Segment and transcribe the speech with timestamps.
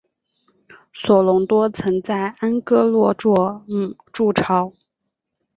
[0.93, 3.23] 索隆多曾在安戈洛坠
[3.67, 4.73] 姆筑巢。